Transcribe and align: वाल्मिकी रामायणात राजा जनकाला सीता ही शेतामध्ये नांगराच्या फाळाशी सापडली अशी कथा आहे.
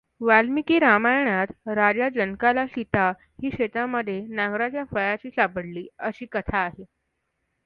वाल्मिकी 0.21 0.77
रामायणात 0.79 1.47
राजा 1.69 2.07
जनकाला 2.09 2.65
सीता 2.67 3.07
ही 3.43 3.49
शेतामध्ये 3.51 4.19
नांगराच्या 4.29 4.83
फाळाशी 4.85 5.29
सापडली 5.31 5.87
अशी 5.99 6.25
कथा 6.31 6.57
आहे. 6.57 6.83